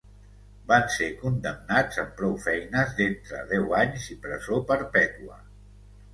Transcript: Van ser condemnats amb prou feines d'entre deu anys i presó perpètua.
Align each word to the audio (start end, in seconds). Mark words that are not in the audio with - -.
Van 0.69 0.85
ser 0.93 1.09
condemnats 1.19 1.99
amb 2.05 2.15
prou 2.21 2.33
feines 2.47 2.97
d'entre 3.01 3.43
deu 3.53 3.77
anys 3.83 4.09
i 4.17 4.19
presó 4.27 4.61
perpètua. 4.75 5.39